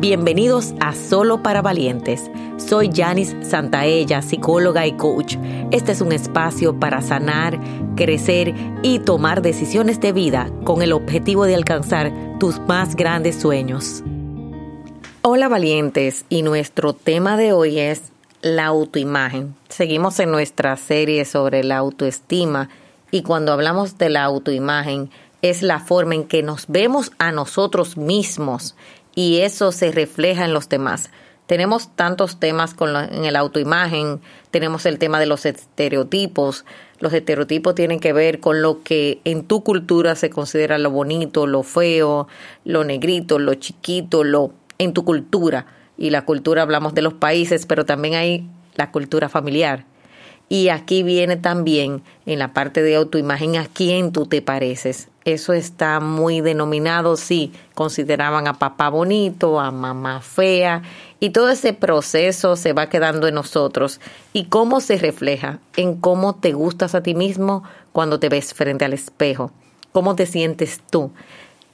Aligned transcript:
Bienvenidos 0.00 0.72
a 0.80 0.94
Solo 0.94 1.42
para 1.42 1.60
Valientes. 1.60 2.30
Soy 2.56 2.88
Janice 2.90 3.44
Santaella, 3.44 4.22
psicóloga 4.22 4.86
y 4.86 4.92
coach. 4.92 5.36
Este 5.72 5.92
es 5.92 6.00
un 6.00 6.12
espacio 6.12 6.80
para 6.80 7.02
sanar, 7.02 7.60
crecer 7.96 8.54
y 8.82 9.00
tomar 9.00 9.42
decisiones 9.42 10.00
de 10.00 10.12
vida 10.12 10.50
con 10.64 10.80
el 10.80 10.94
objetivo 10.94 11.44
de 11.44 11.54
alcanzar 11.54 12.10
tus 12.38 12.60
más 12.60 12.96
grandes 12.96 13.38
sueños. 13.38 14.02
Hola 15.20 15.48
valientes 15.48 16.24
y 16.30 16.40
nuestro 16.40 16.94
tema 16.94 17.36
de 17.36 17.52
hoy 17.52 17.78
es 17.78 18.04
la 18.40 18.64
autoimagen. 18.64 19.54
Seguimos 19.68 20.18
en 20.18 20.30
nuestra 20.30 20.78
serie 20.78 21.26
sobre 21.26 21.62
la 21.62 21.76
autoestima 21.76 22.70
y 23.10 23.20
cuando 23.20 23.52
hablamos 23.52 23.98
de 23.98 24.08
la 24.08 24.24
autoimagen 24.24 25.10
es 25.42 25.62
la 25.62 25.78
forma 25.78 26.14
en 26.14 26.24
que 26.24 26.42
nos 26.42 26.66
vemos 26.68 27.12
a 27.18 27.32
nosotros 27.32 27.96
mismos 27.96 28.76
y 29.20 29.42
eso 29.42 29.70
se 29.70 29.92
refleja 29.92 30.46
en 30.46 30.54
los 30.54 30.70
demás. 30.70 31.10
Tenemos 31.44 31.94
tantos 31.94 32.40
temas 32.40 32.72
con 32.72 32.96
en 32.96 33.26
el 33.26 33.36
autoimagen, 33.36 34.22
tenemos 34.50 34.86
el 34.86 34.98
tema 34.98 35.20
de 35.20 35.26
los 35.26 35.44
estereotipos. 35.44 36.64
Los 37.00 37.12
estereotipos 37.12 37.74
tienen 37.74 38.00
que 38.00 38.14
ver 38.14 38.40
con 38.40 38.62
lo 38.62 38.82
que 38.82 39.20
en 39.24 39.44
tu 39.44 39.62
cultura 39.62 40.14
se 40.14 40.30
considera 40.30 40.78
lo 40.78 40.90
bonito, 40.90 41.46
lo 41.46 41.62
feo, 41.62 42.28
lo 42.64 42.82
negrito, 42.82 43.38
lo 43.38 43.52
chiquito, 43.52 44.24
lo 44.24 44.54
en 44.78 44.94
tu 44.94 45.04
cultura. 45.04 45.66
Y 45.98 46.08
la 46.08 46.24
cultura 46.24 46.62
hablamos 46.62 46.94
de 46.94 47.02
los 47.02 47.12
países, 47.12 47.66
pero 47.66 47.84
también 47.84 48.14
hay 48.14 48.48
la 48.74 48.90
cultura 48.90 49.28
familiar. 49.28 49.84
Y 50.50 50.68
aquí 50.68 51.02
viene 51.02 51.38
también 51.38 52.02
en 52.26 52.38
la 52.38 52.52
parte 52.52 52.82
de 52.82 52.96
autoimagen 52.96 53.56
a 53.56 53.66
quién 53.66 54.12
tú 54.12 54.26
te 54.26 54.42
pareces 54.42 55.08
eso 55.24 55.52
está 55.52 56.00
muy 56.00 56.40
denominado, 56.40 57.16
sí, 57.16 57.52
consideraban 57.74 58.46
a 58.46 58.58
papá 58.58 58.88
bonito, 58.88 59.60
a 59.60 59.70
mamá 59.70 60.20
fea, 60.20 60.82
y 61.18 61.30
todo 61.30 61.50
ese 61.50 61.72
proceso 61.74 62.56
se 62.56 62.72
va 62.72 62.88
quedando 62.88 63.28
en 63.28 63.34
nosotros. 63.34 64.00
¿Y 64.32 64.44
cómo 64.44 64.80
se 64.80 64.96
refleja? 64.96 65.58
En 65.76 65.96
cómo 65.96 66.34
te 66.34 66.52
gustas 66.52 66.94
a 66.94 67.02
ti 67.02 67.14
mismo 67.14 67.62
cuando 67.92 68.18
te 68.18 68.30
ves 68.30 68.54
frente 68.54 68.86
al 68.86 68.94
espejo. 68.94 69.52
¿Cómo 69.92 70.16
te 70.16 70.24
sientes 70.24 70.80
tú? 70.90 71.10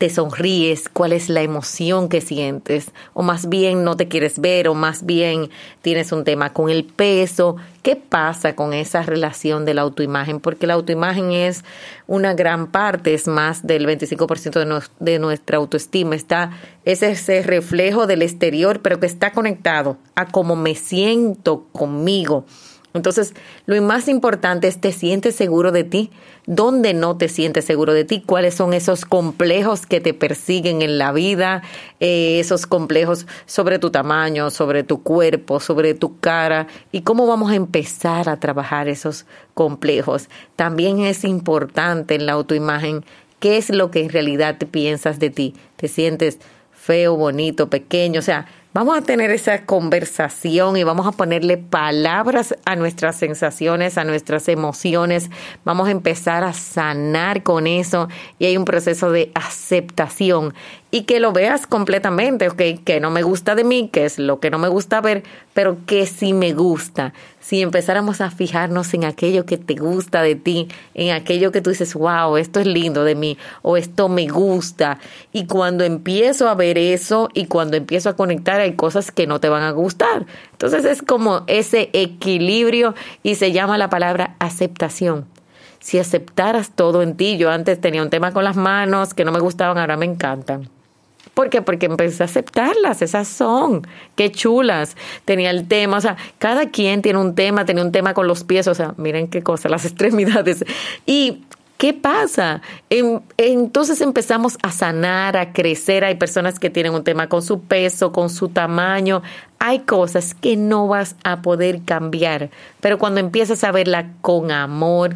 Te 0.00 0.08
sonríes, 0.08 0.88
cuál 0.88 1.12
es 1.12 1.28
la 1.28 1.42
emoción 1.42 2.08
que 2.08 2.22
sientes, 2.22 2.90
o 3.12 3.22
más 3.22 3.50
bien 3.50 3.84
no 3.84 3.98
te 3.98 4.08
quieres 4.08 4.38
ver, 4.38 4.66
o 4.66 4.74
más 4.74 5.04
bien 5.04 5.50
tienes 5.82 6.10
un 6.10 6.24
tema 6.24 6.54
con 6.54 6.70
el 6.70 6.84
peso. 6.84 7.56
¿Qué 7.82 7.96
pasa 7.96 8.56
con 8.56 8.72
esa 8.72 9.02
relación 9.02 9.66
de 9.66 9.74
la 9.74 9.82
autoimagen? 9.82 10.40
Porque 10.40 10.66
la 10.66 10.72
autoimagen 10.72 11.32
es 11.32 11.66
una 12.06 12.32
gran 12.32 12.68
parte, 12.68 13.12
es 13.12 13.28
más 13.28 13.66
del 13.66 13.86
25% 13.86 14.64
de, 14.64 14.82
de 15.00 15.18
nuestra 15.18 15.58
autoestima. 15.58 16.14
Está, 16.14 16.52
es 16.86 17.02
ese 17.02 17.42
reflejo 17.42 18.06
del 18.06 18.22
exterior, 18.22 18.80
pero 18.80 19.00
que 19.00 19.06
está 19.06 19.32
conectado 19.32 19.98
a 20.14 20.28
cómo 20.28 20.56
me 20.56 20.76
siento 20.76 21.66
conmigo 21.72 22.46
entonces, 22.92 23.34
lo 23.66 23.80
más 23.82 24.08
importante 24.08 24.66
es, 24.66 24.80
¿te 24.80 24.90
sientes 24.92 25.36
seguro 25.36 25.70
de 25.70 25.84
ti? 25.84 26.10
¿Dónde 26.46 26.92
no 26.92 27.16
te 27.16 27.28
sientes 27.28 27.64
seguro 27.64 27.92
de 27.92 28.04
ti? 28.04 28.20
¿Cuáles 28.24 28.54
son 28.54 28.74
esos 28.74 29.04
complejos 29.04 29.86
que 29.86 30.00
te 30.00 30.12
persiguen 30.12 30.82
en 30.82 30.98
la 30.98 31.12
vida? 31.12 31.62
Eh, 32.00 32.40
esos 32.40 32.66
complejos 32.66 33.26
sobre 33.46 33.78
tu 33.78 33.90
tamaño, 33.90 34.50
sobre 34.50 34.82
tu 34.82 35.04
cuerpo, 35.04 35.60
sobre 35.60 35.94
tu 35.94 36.18
cara. 36.18 36.66
¿Y 36.90 37.02
cómo 37.02 37.28
vamos 37.28 37.52
a 37.52 37.54
empezar 37.54 38.28
a 38.28 38.40
trabajar 38.40 38.88
esos 38.88 39.24
complejos? 39.54 40.28
También 40.56 41.00
es 41.00 41.22
importante 41.22 42.16
en 42.16 42.26
la 42.26 42.32
autoimagen 42.32 43.04
qué 43.38 43.56
es 43.56 43.70
lo 43.70 43.92
que 43.92 44.02
en 44.02 44.10
realidad 44.10 44.56
piensas 44.58 45.20
de 45.20 45.30
ti. 45.30 45.54
¿Te 45.76 45.86
sientes 45.86 46.38
feo, 46.72 47.16
bonito, 47.16 47.70
pequeño? 47.70 48.18
O 48.18 48.22
sea, 48.22 48.46
Vamos 48.72 48.96
a 48.96 49.02
tener 49.02 49.32
esa 49.32 49.66
conversación 49.66 50.76
y 50.76 50.84
vamos 50.84 51.04
a 51.04 51.10
ponerle 51.10 51.58
palabras 51.58 52.54
a 52.64 52.76
nuestras 52.76 53.16
sensaciones, 53.16 53.98
a 53.98 54.04
nuestras 54.04 54.48
emociones. 54.48 55.28
Vamos 55.64 55.88
a 55.88 55.90
empezar 55.90 56.44
a 56.44 56.52
sanar 56.52 57.42
con 57.42 57.66
eso 57.66 58.08
y 58.38 58.44
hay 58.44 58.56
un 58.56 58.64
proceso 58.64 59.10
de 59.10 59.32
aceptación 59.34 60.54
y 60.90 61.02
que 61.02 61.20
lo 61.20 61.32
veas 61.32 61.66
completamente, 61.66 62.48
ok, 62.48 62.82
que 62.84 63.00
no 63.00 63.10
me 63.10 63.22
gusta 63.22 63.54
de 63.54 63.64
mí, 63.64 63.88
que 63.92 64.04
es 64.04 64.18
lo 64.18 64.40
que 64.40 64.50
no 64.50 64.58
me 64.58 64.68
gusta 64.68 65.00
ver, 65.00 65.22
pero 65.54 65.78
que 65.86 66.06
sí 66.06 66.32
me 66.32 66.52
gusta. 66.52 67.12
Si 67.38 67.62
empezáramos 67.62 68.20
a 68.20 68.30
fijarnos 68.30 68.92
en 68.94 69.04
aquello 69.04 69.46
que 69.46 69.56
te 69.56 69.74
gusta 69.74 70.22
de 70.22 70.34
ti, 70.34 70.68
en 70.94 71.12
aquello 71.12 71.52
que 71.52 71.60
tú 71.60 71.70
dices, 71.70 71.94
wow, 71.94 72.36
esto 72.36 72.60
es 72.60 72.66
lindo 72.66 73.04
de 73.04 73.14
mí, 73.14 73.38
o 73.62 73.76
esto 73.76 74.08
me 74.08 74.26
gusta. 74.26 74.98
Y 75.32 75.46
cuando 75.46 75.84
empiezo 75.84 76.48
a 76.48 76.54
ver 76.54 76.76
eso 76.76 77.28
y 77.34 77.46
cuando 77.46 77.76
empiezo 77.76 78.08
a 78.08 78.16
conectar, 78.16 78.60
hay 78.60 78.74
cosas 78.74 79.12
que 79.12 79.26
no 79.26 79.40
te 79.40 79.48
van 79.48 79.62
a 79.62 79.70
gustar. 79.70 80.26
Entonces 80.52 80.84
es 80.84 81.02
como 81.02 81.44
ese 81.46 81.90
equilibrio 81.92 82.94
y 83.22 83.36
se 83.36 83.52
llama 83.52 83.78
la 83.78 83.90
palabra 83.90 84.34
aceptación 84.40 85.26
si 85.80 85.98
aceptaras 85.98 86.72
todo 86.72 87.02
en 87.02 87.16
ti. 87.16 87.38
Yo 87.38 87.50
antes 87.50 87.80
tenía 87.80 88.02
un 88.02 88.10
tema 88.10 88.32
con 88.32 88.44
las 88.44 88.56
manos 88.56 89.14
que 89.14 89.24
no 89.24 89.32
me 89.32 89.40
gustaban, 89.40 89.78
ahora 89.78 89.96
me 89.96 90.04
encantan. 90.04 90.68
¿Por 91.34 91.48
qué? 91.50 91.62
Porque 91.62 91.86
empecé 91.86 92.22
a 92.22 92.26
aceptarlas, 92.26 93.02
esas 93.02 93.28
son, 93.28 93.86
qué 94.16 94.30
chulas. 94.30 94.96
Tenía 95.24 95.50
el 95.50 95.68
tema, 95.68 95.98
o 95.98 96.00
sea, 96.00 96.16
cada 96.38 96.70
quien 96.70 97.02
tiene 97.02 97.18
un 97.18 97.34
tema, 97.34 97.64
tenía 97.64 97.84
un 97.84 97.92
tema 97.92 98.14
con 98.14 98.26
los 98.26 98.44
pies, 98.44 98.66
o 98.66 98.74
sea, 98.74 98.94
miren 98.96 99.28
qué 99.28 99.42
cosa, 99.42 99.68
las 99.68 99.84
extremidades. 99.86 100.64
Y 101.06 101.44
¿Qué 101.80 101.94
pasa? 101.94 102.60
entonces 103.38 104.02
empezamos 104.02 104.58
a 104.62 104.70
sanar, 104.70 105.38
a 105.38 105.54
crecer. 105.54 106.04
Hay 106.04 106.16
personas 106.16 106.58
que 106.58 106.68
tienen 106.68 106.92
un 106.92 107.04
tema 107.04 107.30
con 107.30 107.40
su 107.40 107.62
peso, 107.62 108.12
con 108.12 108.28
su 108.28 108.50
tamaño. 108.50 109.22
Hay 109.58 109.78
cosas 109.78 110.34
que 110.34 110.58
no 110.58 110.88
vas 110.88 111.16
a 111.24 111.40
poder 111.40 111.80
cambiar, 111.86 112.50
pero 112.82 112.98
cuando 112.98 113.20
empiezas 113.20 113.64
a 113.64 113.72
verla 113.72 114.12
con 114.20 114.50
amor, 114.50 115.14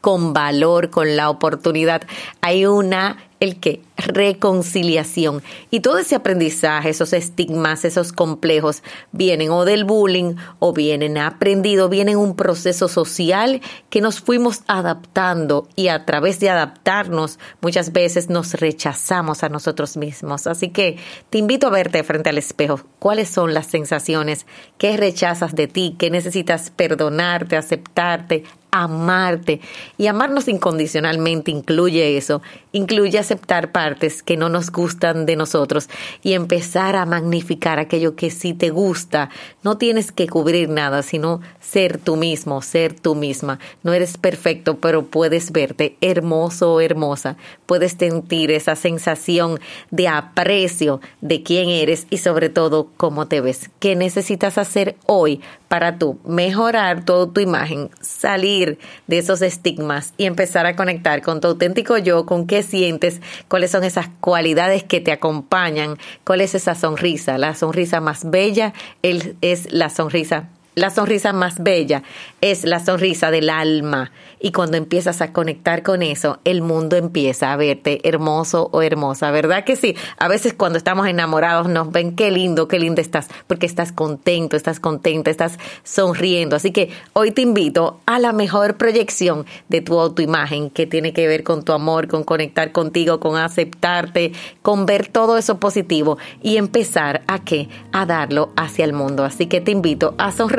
con 0.00 0.32
valor, 0.32 0.88
con 0.88 1.14
la 1.14 1.28
oportunidad, 1.28 2.00
hay 2.40 2.64
una 2.64 3.18
el 3.42 3.58
que 3.58 3.82
reconciliación 3.96 5.42
y 5.68 5.80
todo 5.80 5.98
ese 5.98 6.14
aprendizaje, 6.14 6.90
esos 6.90 7.12
estigmas, 7.12 7.84
esos 7.84 8.12
complejos 8.12 8.84
vienen 9.10 9.50
o 9.50 9.64
del 9.64 9.82
bullying 9.84 10.36
o 10.60 10.72
vienen 10.72 11.18
aprendido, 11.18 11.88
vienen 11.88 12.18
un 12.18 12.36
proceso 12.36 12.86
social 12.86 13.60
que 13.90 14.00
nos 14.00 14.20
fuimos 14.20 14.62
adaptando 14.68 15.68
y 15.74 15.88
a 15.88 16.04
través 16.04 16.38
de 16.38 16.50
adaptarnos 16.50 17.40
muchas 17.60 17.92
veces 17.92 18.30
nos 18.30 18.54
rechazamos 18.54 19.42
a 19.42 19.48
nosotros 19.48 19.96
mismos. 19.96 20.46
Así 20.46 20.68
que 20.68 20.98
te 21.28 21.38
invito 21.38 21.66
a 21.66 21.70
verte 21.70 22.04
frente 22.04 22.30
al 22.30 22.38
espejo. 22.38 22.80
¿Cuáles 23.00 23.28
son 23.28 23.54
las 23.54 23.66
sensaciones? 23.66 24.46
¿Qué 24.78 24.96
rechazas 24.96 25.56
de 25.56 25.66
ti? 25.66 25.96
¿Qué 25.98 26.10
necesitas 26.10 26.70
perdonarte, 26.70 27.56
aceptarte, 27.56 28.44
amarte. 28.72 29.60
Y 29.98 30.08
amarnos 30.08 30.48
incondicionalmente 30.48 31.52
incluye 31.52 32.16
eso, 32.16 32.42
incluye 32.72 33.18
aceptar 33.18 33.70
partes 33.70 34.22
que 34.22 34.36
no 34.36 34.48
nos 34.48 34.72
gustan 34.72 35.26
de 35.26 35.36
nosotros 35.36 35.88
y 36.22 36.32
empezar 36.32 36.96
a 36.96 37.06
magnificar 37.06 37.78
aquello 37.78 38.16
que 38.16 38.30
sí 38.30 38.54
te 38.54 38.70
gusta. 38.70 39.30
No 39.62 39.76
tienes 39.78 40.10
que 40.10 40.26
cubrir 40.26 40.70
nada, 40.70 41.02
sino 41.02 41.40
ser 41.60 41.98
tú 41.98 42.16
mismo, 42.16 42.62
ser 42.62 42.98
tú 42.98 43.14
misma. 43.14 43.60
No 43.82 43.92
eres 43.92 44.16
perfecto, 44.16 44.78
pero 44.78 45.04
puedes 45.04 45.52
verte 45.52 45.96
hermoso 46.00 46.72
o 46.74 46.80
hermosa. 46.80 47.36
Puedes 47.66 47.92
sentir 47.92 48.50
esa 48.50 48.74
sensación 48.74 49.60
de 49.90 50.08
aprecio 50.08 51.00
de 51.20 51.42
quién 51.42 51.68
eres 51.68 52.06
y 52.08 52.18
sobre 52.18 52.48
todo 52.48 52.88
cómo 52.96 53.28
te 53.28 53.42
ves. 53.42 53.70
¿Qué 53.80 53.96
necesitas 53.96 54.56
hacer 54.56 54.96
hoy 55.06 55.42
para 55.68 55.98
tú 55.98 56.18
mejorar 56.26 57.04
toda 57.06 57.32
tu 57.32 57.40
imagen, 57.40 57.88
salir 58.02 58.61
de 59.06 59.18
esos 59.18 59.42
estigmas 59.42 60.14
y 60.16 60.26
empezar 60.26 60.66
a 60.66 60.76
conectar 60.76 61.22
con 61.22 61.40
tu 61.40 61.48
auténtico 61.48 61.98
yo, 61.98 62.26
con 62.26 62.46
qué 62.46 62.62
sientes, 62.62 63.20
cuáles 63.48 63.70
son 63.70 63.84
esas 63.84 64.08
cualidades 64.20 64.82
que 64.84 65.00
te 65.00 65.12
acompañan, 65.12 65.98
cuál 66.24 66.40
es 66.40 66.54
esa 66.54 66.74
sonrisa. 66.74 67.38
La 67.38 67.54
sonrisa 67.54 68.00
más 68.00 68.30
bella 68.30 68.72
es 69.02 69.72
la 69.72 69.90
sonrisa 69.90 70.48
la 70.74 70.90
sonrisa 70.90 71.32
más 71.32 71.62
bella 71.62 72.02
es 72.40 72.64
la 72.64 72.80
sonrisa 72.80 73.30
del 73.30 73.50
alma 73.50 74.10
y 74.40 74.50
cuando 74.50 74.76
empiezas 74.76 75.20
a 75.20 75.32
conectar 75.32 75.82
con 75.82 76.02
eso, 76.02 76.40
el 76.44 76.62
mundo 76.62 76.96
empieza 76.96 77.52
a 77.52 77.56
verte 77.56 78.00
hermoso 78.08 78.68
o 78.72 78.82
hermosa, 78.82 79.30
¿verdad 79.30 79.64
que 79.64 79.76
sí? 79.76 79.94
A 80.18 80.26
veces 80.26 80.52
cuando 80.52 80.78
estamos 80.78 81.06
enamorados 81.06 81.68
nos 81.68 81.92
ven 81.92 82.16
qué 82.16 82.30
lindo, 82.32 82.66
qué 82.66 82.80
lindo 82.80 83.00
estás, 83.00 83.28
porque 83.46 83.66
estás 83.66 83.92
contento, 83.92 84.56
estás 84.56 84.80
contenta, 84.80 85.30
estás 85.30 85.58
sonriendo. 85.84 86.56
Así 86.56 86.72
que 86.72 86.90
hoy 87.12 87.30
te 87.30 87.42
invito 87.42 88.00
a 88.06 88.18
la 88.18 88.32
mejor 88.32 88.76
proyección 88.76 89.46
de 89.68 89.80
tu 89.80 90.00
autoimagen 90.00 90.70
que 90.70 90.86
tiene 90.88 91.12
que 91.12 91.28
ver 91.28 91.44
con 91.44 91.64
tu 91.64 91.72
amor, 91.72 92.08
con 92.08 92.24
conectar 92.24 92.72
contigo, 92.72 93.20
con 93.20 93.36
aceptarte, 93.36 94.32
con 94.62 94.86
ver 94.86 95.06
todo 95.06 95.36
eso 95.36 95.60
positivo 95.60 96.18
y 96.42 96.56
empezar 96.56 97.22
a 97.28 97.44
qué? 97.44 97.68
A 97.92 98.06
darlo 98.06 98.52
hacia 98.56 98.84
el 98.84 98.92
mundo. 98.92 99.24
Así 99.24 99.46
que 99.46 99.60
te 99.60 99.70
invito 99.70 100.16
a 100.18 100.32